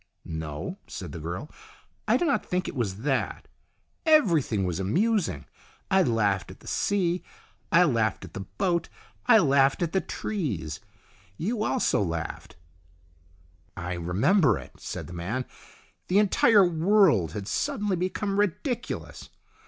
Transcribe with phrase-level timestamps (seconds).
[0.25, 1.47] "No," said the girl,"
[2.07, 3.47] I do not think it was that.
[4.03, 5.45] Everything was amusing.
[5.91, 7.21] I laughed at the sea,
[7.71, 8.89] I laughed at the boat,
[9.27, 10.79] I laughed at the trees.
[11.37, 12.55] You also laughed."
[13.77, 15.45] "I remember it," said the man.
[16.07, 19.29] "The entire world had suddenly become ridiculous.